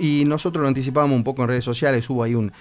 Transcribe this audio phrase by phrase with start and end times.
[0.00, 2.52] Y nosotros lo anticipábamos un poco en redes sociales, hubo ahí un,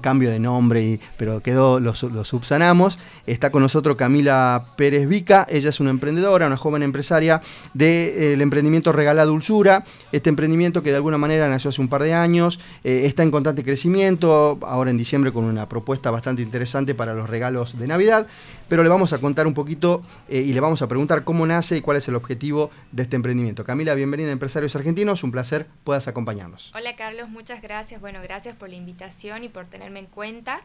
[0.00, 2.98] cambio de nombre, pero quedó, lo, subsanamos.
[3.26, 7.42] Está con nosotros Camila Pérez Vica, ella es una emprendedora, una joven empresaria
[7.74, 12.14] del emprendimiento Regala Dulzura, este emprendimiento que de alguna manera nació hace un par de
[12.14, 17.14] años, eh, está en constante crecimiento, ahora en diciembre con una propuesta bastante interesante para
[17.14, 18.26] los regalos de Navidad,
[18.68, 21.76] pero le vamos a contar un poquito eh, y le vamos a preguntar cómo nace
[21.76, 23.64] y cuál es el objetivo de este emprendimiento.
[23.64, 26.72] Camila, bienvenida a Empresarios Argentinos, un placer puedas acompañarnos acompañarnos.
[26.74, 28.00] Hola Carlos, muchas gracias.
[28.00, 30.60] Bueno, gracias por la invitación y por tenerme en cuenta.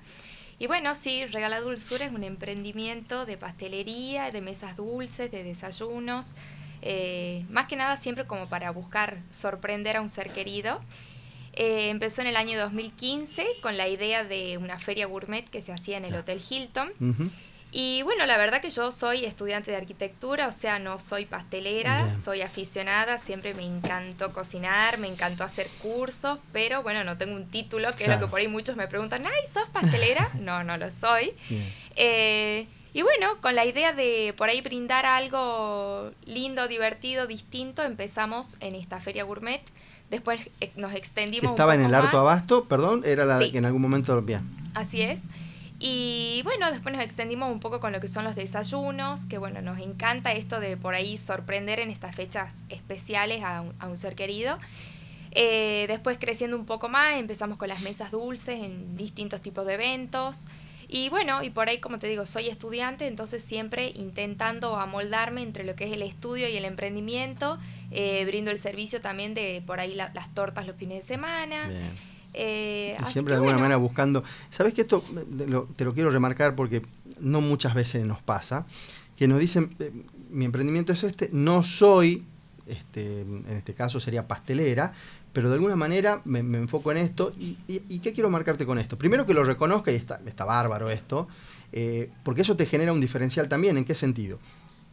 [0.57, 6.35] Y bueno, sí, Regala Dulzura es un emprendimiento de pastelería, de mesas dulces, de desayunos,
[6.81, 10.79] eh, más que nada siempre como para buscar sorprender a un ser querido.
[11.53, 15.73] Eh, empezó en el año 2015 con la idea de una feria gourmet que se
[15.73, 16.91] hacía en el Hotel Hilton.
[17.77, 22.09] Y bueno, la verdad que yo soy estudiante de arquitectura, o sea, no soy pastelera,
[22.09, 27.49] soy aficionada, siempre me encantó cocinar, me encantó hacer cursos, pero bueno, no tengo un
[27.49, 30.29] título, que es lo que por ahí muchos me preguntan, ay, ¿sos pastelera?
[30.39, 31.33] no, no lo soy.
[31.97, 38.55] Eh, y bueno, con la idea de por ahí brindar algo lindo, divertido, distinto, empezamos
[38.61, 39.61] en esta feria gourmet.
[40.09, 41.51] Después eh, nos extendimos.
[41.51, 44.21] estaba en el Harto Abasto, perdón, era la que en algún momento.
[44.21, 44.49] Bien.
[44.75, 45.23] Así es.
[45.87, 49.61] Y bueno, después nos extendimos un poco con lo que son los desayunos, que bueno,
[49.61, 54.57] nos encanta esto de por ahí sorprender en estas fechas especiales a un, ser querido.
[55.29, 59.75] Eh, después creciendo un poco más, empezamos con las mesas dulces en distintos tipos de
[59.75, 60.47] eventos.
[60.87, 65.63] Y bueno, y por ahí, como te digo, soy estudiante, entonces siempre intentando amoldarme entre
[65.63, 67.59] lo que es el estudio y el emprendimiento.
[67.91, 71.69] Eh, brindo el servicio también de por ahí las tortas los fines de semana.
[72.37, 74.23] Eh, y siempre de alguna manera buscando.
[74.49, 75.03] ¿Sabes que esto
[75.75, 76.81] te lo quiero remarcar porque
[77.19, 78.65] no muchas veces nos pasa?
[79.15, 79.91] Que nos dicen, eh,
[80.29, 82.25] mi emprendimiento es este, no soy,
[82.67, 84.91] este, en este caso sería pastelera,
[85.31, 87.31] pero de alguna manera me, enfoco en esto.
[87.37, 87.55] Y,
[87.99, 88.97] qué quiero marcarte con esto?
[88.97, 91.29] Primero que lo reconozca y está, está bárbaro esto,
[91.71, 93.77] eh, porque eso te genera un diferencial también.
[93.77, 94.39] ¿En qué sentido?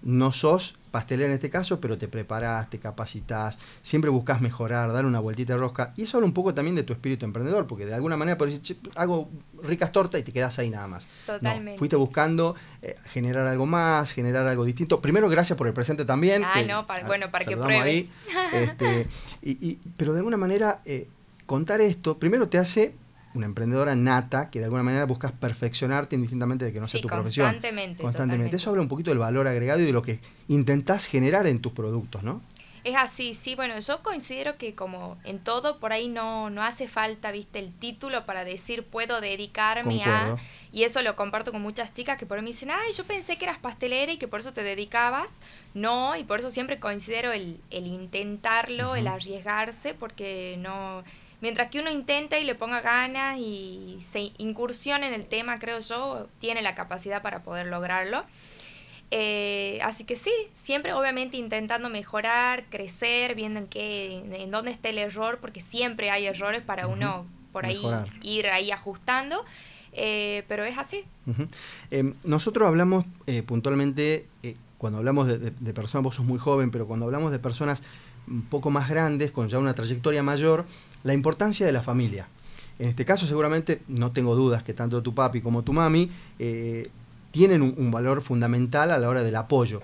[0.03, 5.07] No sos pastelera en este caso, pero te preparas, te capacitas, siempre buscas mejorar, dar
[5.07, 5.93] una vueltita de rosca.
[5.97, 8.61] Y eso habla un poco también de tu espíritu emprendedor, porque de alguna manera puedes
[8.61, 9.31] decir, hago
[9.63, 11.09] ricas tortas y te quedas ahí nada más.
[11.27, 11.79] Totalmente.
[11.79, 15.01] fuiste buscando eh, generar algo más, generar algo distinto.
[15.01, 16.45] Primero, gracias por el presente también.
[16.45, 18.09] Ah, no, bueno, para que pruebes.
[18.53, 19.09] Este,
[19.41, 21.09] y, pero de alguna manera, eh,
[21.47, 22.95] contar esto, primero te hace
[23.34, 27.09] una emprendedora nata que de alguna manera buscas perfeccionarte indistintamente de que no sea tu
[27.09, 27.47] profesión.
[27.47, 28.03] Constantemente.
[28.03, 28.56] Constantemente.
[28.56, 31.72] Eso habla un poquito del valor agregado y de lo que intentás generar en tus
[31.72, 32.42] productos, ¿no?
[32.84, 36.88] Es así, sí, bueno, yo considero que como en todo por ahí no, no hace
[36.88, 40.37] falta, viste, el título para decir puedo dedicarme a...
[40.72, 43.37] Y eso lo comparto con muchas chicas que por ahí me dicen, ay, yo pensé
[43.37, 45.42] que eras pastelera y que por eso te dedicabas.
[45.75, 51.04] No, y por eso siempre considero el, el intentarlo, el arriesgarse, porque no
[51.42, 55.80] mientras que uno intenta y le ponga ganas y se incursione en el tema, creo
[55.80, 58.25] yo, tiene la capacidad para poder lograrlo.
[59.10, 64.88] Eh, así que sí, siempre obviamente intentando mejorar, crecer, viendo en qué, en dónde está
[64.88, 67.82] el error, porque siempre hay errores para uno por ahí
[68.22, 69.44] ir ahí ajustando.
[69.92, 71.04] Eh, pero es así.
[71.91, 74.26] Em, nosotros hablamos eh, puntualmente,
[74.78, 77.82] cuando hablamos de, de, personas, vos sos muy joven, pero cuando hablamos de personas
[78.26, 80.64] un poco más grandes, con ya una trayectoria mayor,
[81.03, 82.29] la importancia de la familia.
[82.79, 86.89] En este caso seguramente no tengo dudas que tanto tu papi como tu mami eh,
[87.31, 89.83] tienen un, valor fundamental a la hora del apoyo.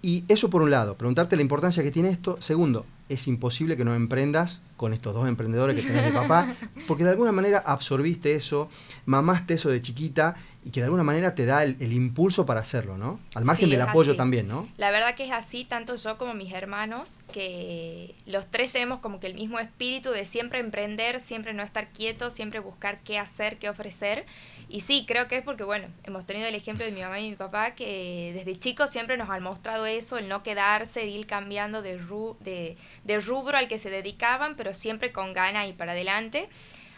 [0.00, 2.36] Y eso por un lado, preguntarte la importancia que tiene esto.
[2.40, 6.52] Segundo, es imposible que no emprendas con estos dos emprendedores que tenés de papá,
[6.88, 8.68] porque de alguna manera absorbiste eso,
[9.06, 12.98] mamaste eso de chiquita y que de alguna manera te da el, impulso para hacerlo,
[12.98, 13.20] ¿no?
[13.34, 14.68] Al margen del apoyo también, ¿no?
[14.76, 19.20] La verdad que es así, tanto yo como mis hermanos, que los tres tenemos como
[19.20, 23.58] que el mismo espíritu de siempre emprender, siempre no estar quietos, siempre buscar qué hacer,
[23.58, 24.26] qué ofrecer.
[24.68, 27.30] Y sí, creo que es porque, bueno, hemos tenido el ejemplo de mi mamá y
[27.30, 31.26] mi papá que desde chicos siempre nos han mostrado eso, el no quedarse, el ir
[31.26, 31.98] cambiando de,
[32.40, 36.48] de, de rubro al que se dedicaban, pero siempre con gana y para adelante.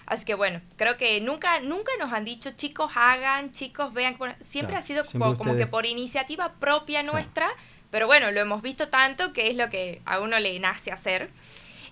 [0.07, 4.77] Así que bueno, creo que nunca, nunca nos han dicho chicos hagan, chicos vean, siempre
[4.77, 7.49] ha sido como, que por iniciativa propia nuestra,
[7.91, 11.31] pero bueno, lo hemos visto tanto que es lo que a uno le nace hacer.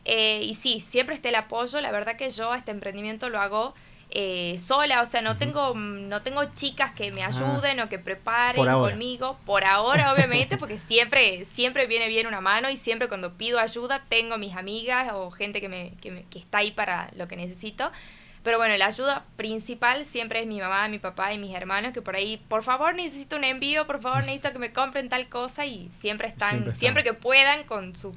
[0.05, 3.41] Eh, y sí, siempre está el apoyo, la verdad que yo a este emprendimiento lo
[3.41, 3.75] hago
[4.15, 7.29] eh, sola, o sea, no tengo no tengo chicas que me ah.
[7.29, 12.69] ayuden o que preparen conmigo, por ahora obviamente, porque siempre siempre viene bien una mano
[12.69, 16.59] y siempre cuando pido ayuda tengo mis amigas o gente que, me, que, que está
[16.59, 17.91] ahí para lo que necesito.
[18.43, 22.03] Pero bueno, la ayuda principal siempre es mi mamá, mi papá y mis hermanos, que
[22.03, 25.65] por ahí, por favor, necesito un envío, por favor, necesito que me compren tal cosa
[25.65, 28.17] y siempre están, siempre, que puedan, con sus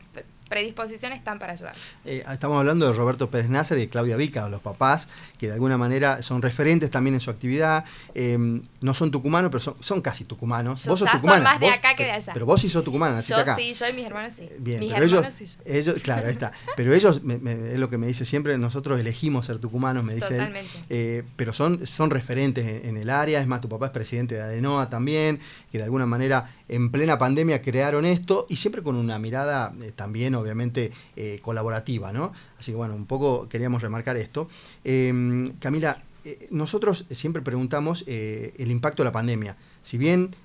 [0.49, 1.75] predisposiciones están para ayudar.
[2.05, 5.07] Eh, estamos hablando de Roberto Pérez Nácer y de Claudia Vica, los papás,
[5.37, 7.85] que de alguna manera son referentes también en su actividad.
[8.13, 10.85] Em, no son tucumanos, pero son, casi tucumanos.
[10.85, 11.37] vos sos tucumana.
[11.37, 12.33] Son más de acá que de allá.
[12.33, 13.55] Pero vos sí sos tucumana, yo acá.
[13.55, 14.49] sí, yo y mis hermanos sí.
[14.59, 15.25] Bien, pero ellos,
[15.65, 16.51] ellos, claro, ahí está.
[16.75, 20.71] Pero ellos, es lo que me dice siempre, nosotros elegimos ser tucumanos, me dice Totalmente.
[20.89, 23.39] Eh, pero son, son referentes en, el área.
[23.39, 25.39] Es más, tu papá es presidente de ADENOA también,
[25.71, 29.91] que de alguna manera en plena pandemia crearon esto y siempre con una mirada eh,
[30.35, 32.33] también, obviamente, eh, colaborativa, ¿no?
[32.59, 34.49] Así que bueno, un poco queríamos remarcar esto.
[34.83, 39.55] Em, Camila, eh, nosotros siempre preguntamos el impacto de la pandemia.
[39.81, 40.35] Si bien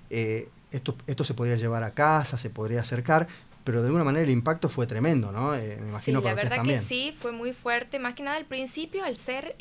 [0.71, 3.29] esto, esto se podría llevar a casa, se podría acercar,
[3.65, 5.51] pero de alguna manera el impacto fue tremendo, ¿no?
[5.51, 7.99] me imagino sí, la verdad que sí, fue muy fuerte.
[7.99, 9.57] Más que nada al principio, al ser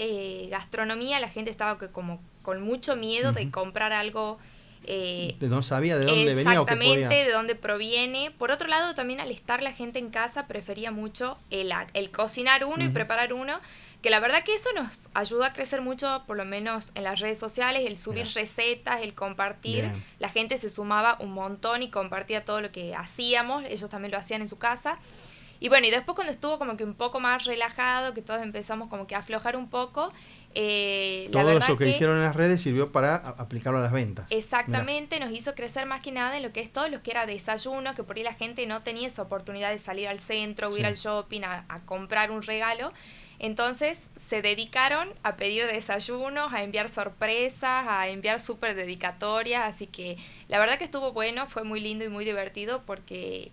[0.49, 4.39] gastronomía, la gente estaba como con mucho miedo de comprar algo
[4.83, 7.09] eh, de no sabía de dónde venía o qué podía.
[7.09, 8.31] de dónde proviene.
[8.31, 12.65] Por otro lado, también al estar la gente en casa, prefería mucho el, el cocinar
[12.65, 13.59] uno y preparar uno,
[14.01, 17.19] que la verdad que eso nos ayudó a crecer mucho, por lo menos en las
[17.19, 19.85] redes sociales, el subir recetas, el compartir.
[20.19, 24.17] La gente se sumaba un montón y compartía todo lo que hacíamos, ellos también lo
[24.17, 24.97] hacían en su casa.
[25.59, 28.87] Y bueno, y después cuando estuvo como que un poco más relajado, que todos empezamos
[28.87, 30.13] como que a aflojar un poco,
[30.55, 34.31] eh, Todo eso que, hicieron en las redes sirvió para aplicarlo a las ventas.
[34.31, 37.25] Exactamente, nos hizo crecer más que nada en lo que es todo lo que era
[37.25, 40.77] desayuno, que por ahí la gente no tenía esa oportunidad de salir al centro, o
[40.77, 42.91] ir al shopping, a, comprar un regalo.
[43.37, 50.17] Entonces se dedicaron a pedir desayunos, a enviar sorpresas, a enviar súper dedicatorias, así que
[50.49, 53.51] la verdad que estuvo bueno, fue muy lindo y muy divertido porque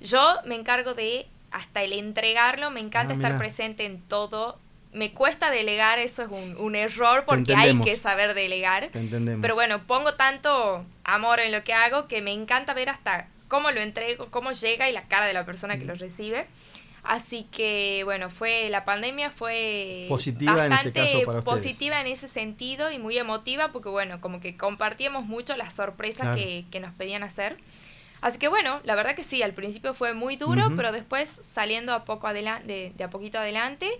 [0.00, 4.58] yo me encargo de hasta el entregarlo, me encanta ah, estar presente en todo,
[4.92, 8.90] me cuesta delegar, eso es un, error porque hay que saber delegar.
[9.40, 13.70] Pero bueno, pongo tanto amor en lo que hago que me encanta ver hasta cómo
[13.70, 16.46] lo entrego, cómo llega y la cara de la persona que lo recibe.
[17.02, 22.28] Así que bueno, fue la pandemia fue positiva en este caso para positiva en ese
[22.28, 27.24] sentido y muy emotiva porque bueno, como que compartíamos mucho las sorpresas que, nos pedían
[27.24, 27.56] hacer.
[28.20, 31.92] Así que bueno, la verdad que sí, al principio fue muy duro, pero después saliendo
[31.92, 33.90] a poco adelante, de a poquito adelante,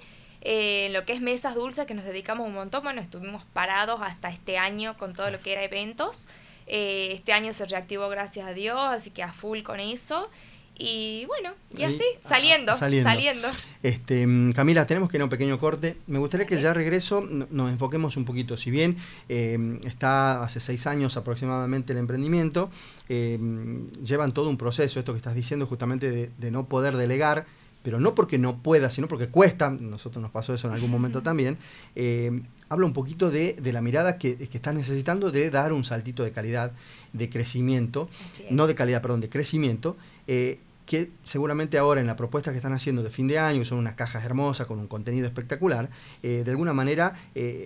[0.44, 4.00] eh, en lo que es mesas dulces, que nos dedicamos un montón, bueno, estuvimos parados
[4.03, 6.29] hasta este año con todo lo que era eventos.
[6.67, 10.29] Eh, este año se reactivó gracias a Dios, así que a full con eso.
[10.77, 13.49] Y bueno, y así, saliendo, saliendo.
[13.85, 15.97] Este, mm, Camila, tenemos que ir a un pequeño corte.
[16.09, 18.56] Me gustaría que ya regreso nos enfoquemos un poquito.
[18.56, 18.97] Si bien
[19.29, 22.69] eh, está hace seis años aproximadamente el emprendimiento,
[23.09, 27.47] llevan todo un proceso, esto que estás diciendo justamente de no poder delegar,
[27.82, 31.23] pero no porque no pueda, sino porque cuesta, nosotros nos pasó eso en algún momento
[31.23, 31.58] también,
[31.94, 36.23] eh, habla un poquito de, la mirada que, que estás necesitando de dar un saltito
[36.25, 36.73] de calidad,
[37.12, 38.08] de crecimiento,
[38.50, 39.96] no de calidad, perdón, de crecimiento,
[40.26, 43.79] eh, que seguramente ahora en la propuesta que están haciendo de fin de año, son
[43.79, 45.90] unas cajas hermosas con un contenido espectacular,
[46.23, 47.14] eh, de alguna manera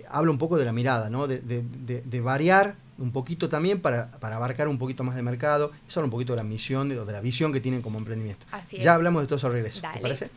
[0.09, 1.27] habla un poco de la mirada, ¿no?
[1.27, 5.71] de, de variar un poquito también para, abarcar un poquito más de mercado.
[5.87, 8.45] Eso habla un poquito de la misión, de, de la visión que tienen como emprendimiento.
[8.71, 10.29] ya hablamos de todo eso regreso, ¿te parece?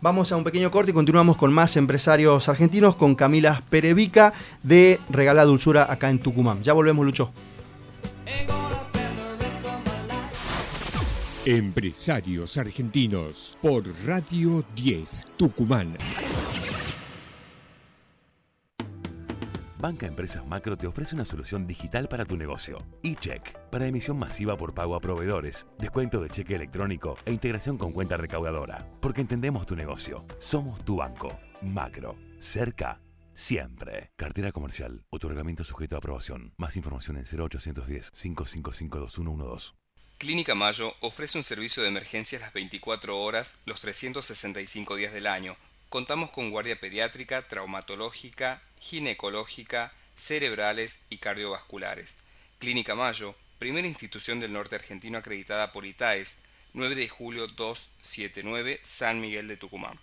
[0.00, 5.00] Vamos a un pequeño corte y continuamos con más empresarios argentinos, con Camila Perevica de
[5.08, 6.62] Regala Dulzura acá en Tucumán.
[6.62, 7.32] Ya volvemos, Lucho.
[11.46, 15.96] Empresarios argentinos por Radio 10 Tucumán.
[19.78, 22.78] Banca Empresas Macro te ofrece una solución digital para tu negocio.
[23.02, 27.92] eCheck, para emisión masiva por pago a proveedores, descuento de cheque electrónico e integración con
[27.92, 28.88] cuenta recaudadora.
[29.00, 30.24] Porque entendemos tu negocio.
[30.38, 31.38] Somos tu banco.
[31.60, 32.16] Macro.
[32.38, 33.02] Cerca.
[33.34, 34.12] Siempre.
[34.16, 35.04] Cartera comercial.
[35.10, 36.54] Otorgamiento sujeto a aprobación.
[36.56, 39.74] Más información en 0810-555-2112.
[40.16, 45.54] Clínica Mayo ofrece un servicio de emergencias las 24 horas, los 365 días del año
[45.88, 52.18] Contamos con guardia pediátrica, traumatológica, ginecológica, cerebrales y cardiovasculares.
[52.58, 59.20] Clínica Mayo, primera institución del norte argentino acreditada por ITAES, 9 de julio 279, San
[59.20, 59.98] Miguel de Tucumán.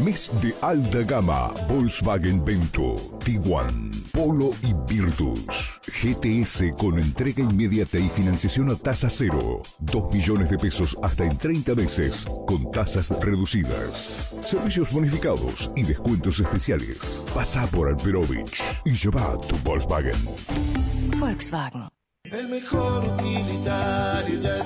[0.00, 2.94] Mes de alta gama, Volkswagen Vento,
[3.24, 5.80] Tiguan, Polo y Virtus.
[5.86, 9.60] GTS con entrega inmediata y financiación a tasa cero.
[9.80, 14.32] 2 millones de pesos hasta en 30 meses, con tasas reducidas.
[14.40, 17.24] Servicios bonificados y descuentos especiales.
[17.34, 20.14] Pasa por Alperovich y lleva tu Volkswagen.
[21.18, 21.88] Volkswagen.
[22.30, 24.57] El mejor utilitario ya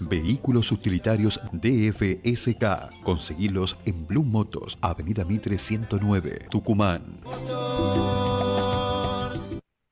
[0.00, 3.02] Vehículos utilitarios DFSK.
[3.02, 7.20] Conseguilos en Blue Motos, Avenida Mitre 109, Tucumán.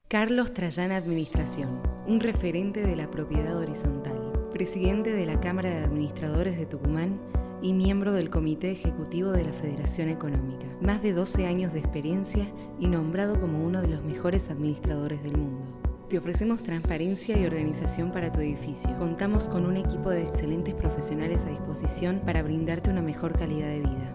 [0.08, 6.56] Carlos Trayana Administración, un referente de la propiedad horizontal, presidente de la Cámara de Administradores
[6.56, 7.20] de Tucumán
[7.60, 10.66] y miembro del Comité Ejecutivo de la Federación Económica.
[10.80, 12.46] Más de 12 años de experiencia
[12.78, 15.65] y nombrado como uno de los mejores administradores del mundo.
[16.08, 18.96] Te ofrecemos transparencia y organización para tu edificio.
[18.96, 23.80] Contamos con un equipo de excelentes profesionales a disposición para brindarte una mejor calidad de
[23.80, 24.14] vida.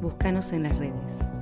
[0.00, 1.41] Búscanos en las redes.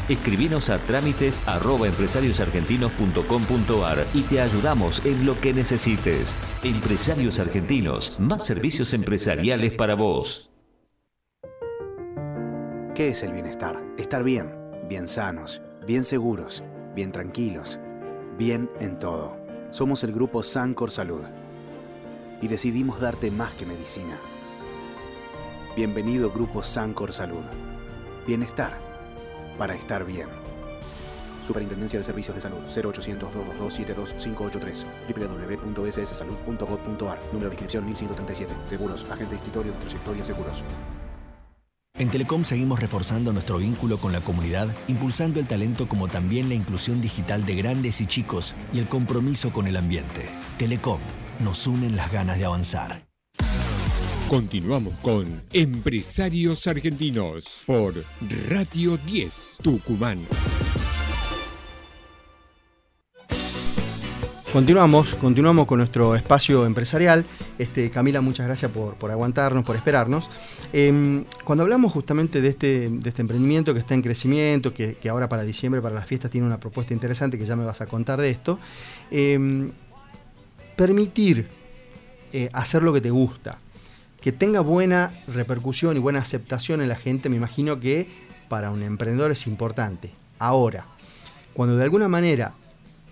[0.09, 1.39] Escribinos a trámites
[4.13, 6.35] y te ayudamos en lo que necesites.
[6.63, 10.49] Empresarios Argentinos, más servicios empresariales para vos.
[12.95, 13.81] ¿Qué es el bienestar?
[13.97, 14.53] Estar bien,
[14.89, 16.63] bien sanos, bien seguros,
[16.95, 17.79] bien tranquilos,
[18.37, 19.37] bien en todo.
[19.69, 21.23] Somos el grupo Sancor Salud
[22.41, 24.17] y decidimos darte más que medicina.
[25.75, 27.43] Bienvenido Grupo Sancor Salud.
[28.27, 28.90] Bienestar
[29.57, 30.27] para estar bien.
[31.45, 39.35] Superintendencia de Servicios de Salud 0800 222 72583 www.sssalud.gov.ar Número de inscripción 1137 Seguros, agente
[39.35, 40.63] institutorio de trayectoria seguros.
[41.95, 46.55] En Telecom seguimos reforzando nuestro vínculo con la comunidad, impulsando el talento como también la
[46.55, 50.27] inclusión digital de grandes y chicos y el compromiso con el ambiente.
[50.57, 50.99] Telecom,
[51.43, 53.10] nos unen las ganas de avanzar.
[54.31, 57.93] Continuamos con Empresarios Argentinos por
[58.47, 60.19] Radio 10 Tucumán.
[64.53, 67.25] Continuamos, continuamos con nuestro espacio empresarial.
[67.57, 70.29] Este, Camila, muchas gracias por, aguantarnos, por esperarnos.
[70.71, 75.27] Em, cuando hablamos justamente de este, de este emprendimiento que está en crecimiento, que, ahora
[75.27, 78.21] para diciembre, para las fiestas, tiene una propuesta interesante que ya me vas a contar
[78.21, 78.59] de esto,
[79.11, 79.71] em,
[80.77, 81.49] permitir
[82.31, 83.59] eh, hacer lo que te gusta,
[84.21, 88.07] que tenga buena repercusión y buena aceptación en la gente, me imagino que
[88.47, 90.11] para un emprendedor es importante.
[90.37, 90.85] Ahora,
[91.53, 92.53] cuando de alguna manera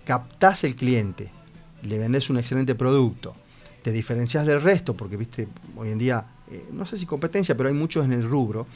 [0.04, 1.30] captás el cliente,
[1.82, 3.34] le vendés un excelente producto,
[3.82, 7.68] te diferencias del resto, porque viste, hoy en día, eh, no sé si competencia, pero
[7.68, 8.66] hay muchos en el rubro,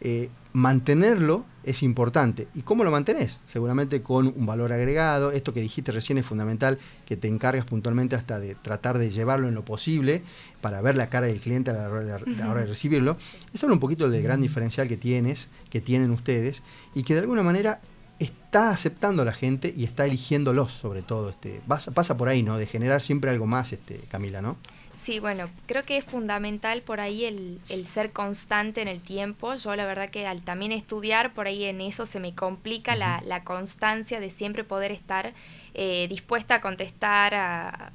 [0.00, 2.48] eh, mantenerlo es importante.
[2.54, 3.40] ¿Y cómo lo mantenés?
[3.44, 5.32] Seguramente con un valor agregado.
[5.32, 9.48] Esto que dijiste recién es fundamental, que te encargas puntualmente hasta de tratar de llevarlo
[9.48, 10.22] en lo posible
[10.60, 13.16] para ver la cara del cliente a la hora de, recibirlo.
[13.52, 16.62] Es un poquito del gran diferencial que tienes, que tienen ustedes,
[16.94, 17.80] y que de alguna manera
[18.24, 21.30] está aceptando a la gente y está eligiéndolos sobre todo.
[21.30, 22.58] Este, pasa, pasa por ahí, ¿no?
[22.58, 24.56] De generar siempre algo más, este, Camila, ¿no?
[25.00, 29.54] Sí, bueno, creo que es fundamental por ahí el, ser constante en el tiempo.
[29.54, 33.42] Yo la verdad que al también estudiar, por ahí en eso se me complica la,
[33.42, 35.32] constancia de siempre poder estar
[35.72, 37.92] eh, dispuesta a contestar a,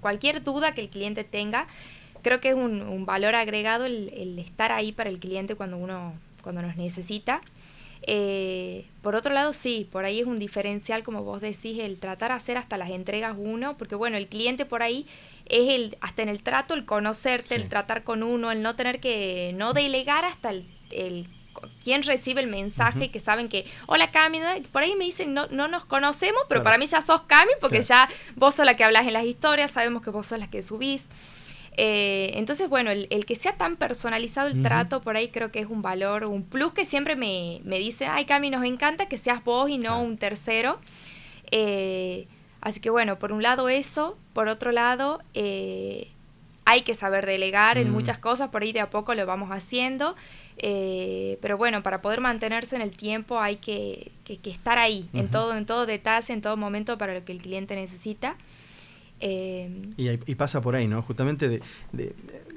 [0.00, 1.66] cualquier duda que el cliente tenga.
[2.22, 6.62] Creo que es un, valor agregado el, estar ahí para el cliente cuando uno cuando
[6.62, 7.42] nos necesita.
[8.02, 12.30] Eh, por otro lado, sí, por ahí es un diferencial, como vos decís, el tratar
[12.30, 15.06] de hacer hasta las entregas uno, porque bueno, el cliente por ahí
[15.46, 19.00] es el, hasta en el trato, el conocerte, el tratar con uno, el no tener
[19.00, 21.28] que, no delegar hasta el, el
[21.82, 24.40] quien recibe el mensaje, que saben que, hola Cami,
[24.72, 27.82] por ahí me dicen, no, no nos conocemos, pero para mí ya sos Cami, porque
[27.82, 30.62] ya vos sos la que hablas en las historias, sabemos que vos sos la que
[30.62, 31.10] subís.
[31.82, 35.66] Eh, entonces, bueno, el, que sea tan personalizado el trato, por ahí creo que es
[35.66, 39.42] un valor, un plus que siempre me, me dice, ay Cami, nos encanta que seas
[39.44, 40.78] vos y no un tercero.
[41.50, 42.26] Eh,
[42.60, 46.08] Así que bueno, por un lado eso, por otro lado eh,
[46.64, 47.92] hay que saber delegar en mm.
[47.92, 50.14] muchas cosas, por ahí de a poco lo vamos haciendo,
[50.58, 54.12] eh, pero bueno, para poder mantenerse en el tiempo hay que,
[54.44, 57.74] estar ahí, en, todo, en todo detalle, en todo momento para lo que el cliente
[57.74, 58.36] necesita.
[59.20, 61.02] Eh, y, pasa por ahí, ¿no?
[61.02, 61.62] Justamente de,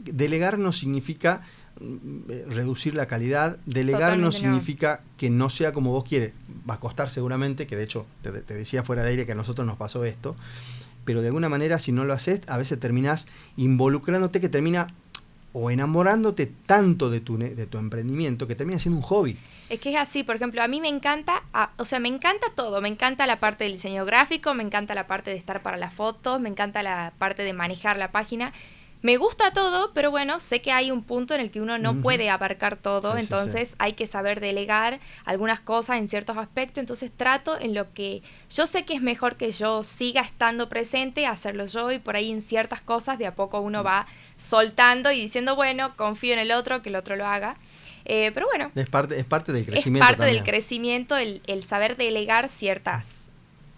[0.05, 1.41] delegar no significa
[1.79, 3.57] mm, reducir la calidad.
[3.65, 6.33] Delegar no significa que no sea como vos quieres.
[6.69, 9.67] Va a costar seguramente, que de hecho te, decía fuera de aire que a nosotros
[9.67, 10.35] nos pasó esto.
[11.05, 13.27] pero de alguna manera si no lo haces, a veces terminas
[13.57, 14.93] involucrándote que termina
[15.53, 19.37] o enamorándote tanto de tu, de tu emprendimiento que termina siendo un hobby.
[19.69, 21.43] Es que es así, por ejemplo, a mí me encanta,
[21.77, 25.07] o sea, me encanta todo, me encanta la parte del diseño gráfico, me encanta la
[25.07, 28.51] parte de estar para las fotos, me encanta la parte de manejar la página.
[29.03, 31.95] Me gusta todo, pero bueno, sé que hay un punto en el que uno no
[31.95, 37.59] puede abarcar todo, entonces hay que saber delegar algunas cosas en ciertos aspectos, entonces trato
[37.59, 41.91] en lo que yo sé que es mejor que yo siga estando presente, hacerlo yo
[41.91, 44.07] y por ahí en ciertas cosas de a poco uno va
[44.43, 47.55] soltando y diciendo, bueno, confío en el otro, que el otro lo haga.
[48.05, 48.71] Eh, pero bueno.
[48.75, 50.03] Es parte, es parte del crecimiento.
[50.03, 53.31] Es parte del crecimiento el, saber delegar ciertas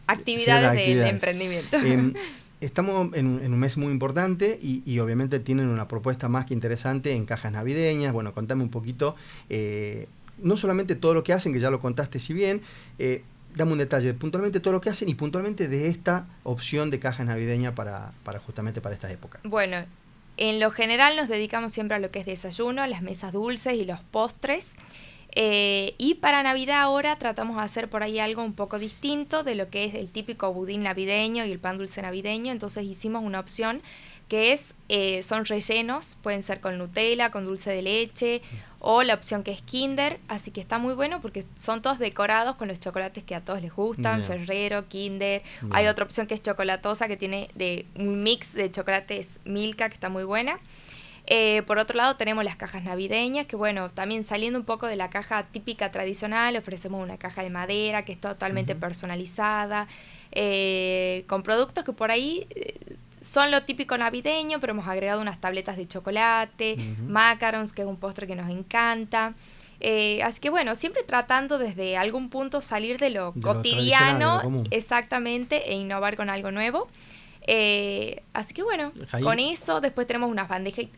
[0.07, 1.77] actividades, De, emprendimiento.
[1.77, 2.13] Em,
[2.61, 7.25] estamos en, un mes muy importante y, obviamente tienen una propuesta más que interesante en
[7.25, 8.11] cajas navideñas.
[8.13, 9.15] Bueno, contame un poquito,
[9.49, 10.07] eh,
[10.39, 12.61] no solamente todo lo que hacen, que ya lo contaste si bien,
[12.97, 13.23] eh,
[13.55, 16.99] dame un detalle de puntualmente todo lo que hacen y puntualmente de esta opción de
[16.99, 19.39] caja navideña para, para justamente para esta época.
[19.43, 19.85] Bueno,
[20.37, 23.85] en lo general nos dedicamos siempre a lo que es desayuno, las mesas dulces y
[23.85, 24.75] los postres.
[25.37, 29.55] Eh, y para Navidad ahora tratamos de hacer por ahí algo un poco distinto de
[29.55, 32.51] lo que es el típico budín navideño y el pan dulce navideño.
[32.51, 33.81] Entonces hicimos una opción
[34.27, 38.41] que es, eh, son rellenos, pueden ser con Nutella, con dulce de leche
[38.79, 42.55] o la opción que es Kinder, así que está muy bueno porque son todos decorados
[42.55, 45.41] con los chocolates que a todos les gustan, Ferrero, Kinder,
[45.71, 49.95] hay otra opción que es chocolatosa que tiene de un mix de chocolates Milka que
[49.95, 50.59] está muy buena.
[51.27, 54.95] Eh, por otro lado tenemos las cajas navideñas, que bueno, también saliendo un poco de
[54.95, 59.87] la caja típica tradicional, ofrecemos una caja de madera que es totalmente personalizada,
[60.31, 62.47] eh, con productos que por ahí
[63.25, 66.77] son lo típico navideño, pero hemos agregado unas tabletas de chocolate,
[67.07, 69.33] macarons, que es un postre que nos encanta.
[69.79, 75.75] Eh, así que bueno, siempre tratando desde algún punto salir de lo cotidiano, exactamente, e
[75.75, 76.87] innovar con algo nuevo.
[77.47, 78.91] Eh, así que bueno,
[79.21, 80.49] con eso después tenemos unas,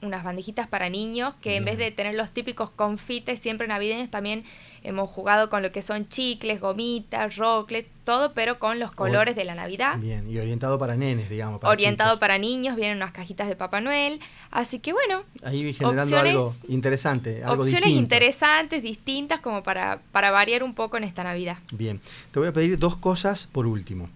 [0.01, 4.46] unas bandejitas para niños que en vez de tener los típicos confites siempre navideños, también
[4.88, 9.43] hemos jugado con lo que son chicles, gomitas, rocles, todo, pero con los colores de
[9.43, 9.97] la Navidad.
[10.00, 11.62] Bien, y orientado para nenes, digamos.
[11.63, 14.21] orientado para niños, vienen unas cajitas de Papá Noel.
[14.50, 15.23] Así que bueno.
[15.43, 21.04] Ahí generando algo interesante, algo Opciones interesantes, distintas, como para, para variar un poco en
[21.04, 21.58] esta Navidad.
[21.73, 22.00] Bien,
[22.32, 24.10] te voy a pedir dos cosas por último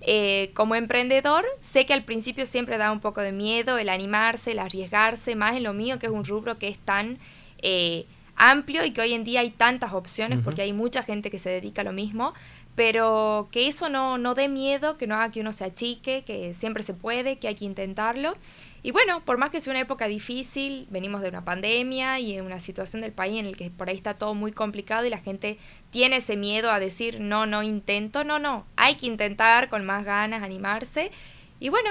[0.01, 4.53] Eh, como emprendedor, sé que al principio siempre da un poco de miedo el animarse,
[4.53, 7.19] el arriesgarse, más en lo mío, que es un rubro que es tan
[7.59, 8.05] eh,
[8.37, 11.51] amplio y que hoy en día hay tantas opciones porque hay mucha gente que se
[11.51, 12.35] dedica a lo mismo,
[12.77, 16.53] pero que eso no, no dé miedo, que no haga que uno se achique, que
[16.53, 18.37] siempre se puede, que hay que intentarlo.
[18.83, 22.45] Y bueno, por más que sea una época difícil, venimos de una pandemia y en
[22.45, 25.19] una situación del país en el que por ahí está todo muy complicado y la
[25.19, 25.59] gente
[25.91, 30.05] tiene ese miedo a decir no, no intento, no, no, hay que intentar con más
[30.05, 31.11] ganas, animarse.
[31.59, 31.91] Y bueno,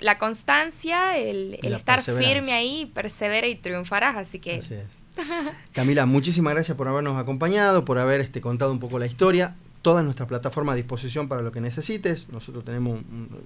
[0.00, 4.62] la constancia, el, estar firme ahí, persevera y triunfarás, así que...
[5.72, 10.02] Camila, muchísimas gracias por habernos acompañado, por haber este, contado un poco la historia toda
[10.02, 12.28] nuestra plataforma a disposición para lo que necesites.
[12.30, 13.00] Nosotros tenemos,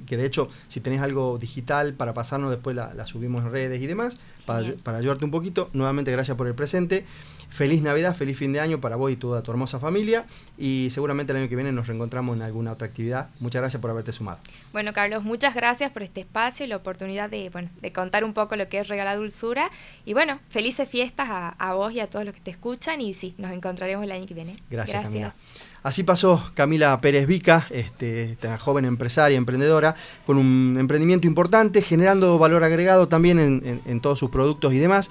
[0.06, 3.86] que de hecho, si tenés algo digital para pasarnos, después la, subimos en redes y
[3.86, 5.70] demás, para, para, ayudarte un poquito.
[5.72, 7.04] Nuevamente, gracias por el presente.
[7.52, 10.24] Feliz Navidad, feliz fin de año para vos y toda tu hermosa familia.
[10.56, 13.28] Y seguramente el año que viene nos reencontramos en alguna otra actividad.
[13.40, 14.38] Muchas gracias por haberte sumado.
[14.72, 18.32] Bueno, Carlos, muchas gracias por este espacio y la oportunidad de, bueno, de contar un
[18.32, 19.70] poco lo que es Regala Dulzura.
[20.06, 23.02] Y bueno, felices fiestas a, vos y a todos los que te escuchan.
[23.02, 24.56] Y sí, nos encontraremos el año que viene.
[24.70, 25.34] Gracias, gracias.
[25.82, 29.94] Así pasó Camila Pérez Vica, este, esta joven empresaria, emprendedora,
[30.26, 35.10] con un emprendimiento importante, generando valor agregado también en todos sus productos y demás.